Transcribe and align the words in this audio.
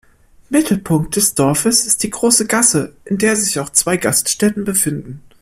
Mittelpunkt 0.49 1.15
des 1.15 1.35
Dorfes 1.35 1.85
ist 1.85 2.01
die 2.01 2.09
Große 2.09 2.47
Gasse, 2.47 2.95
in 3.05 3.19
der 3.19 3.35
sich 3.35 3.59
auch 3.59 3.69
zwei 3.69 3.97
Gaststätten 3.97 4.63
befinden. 4.63 5.21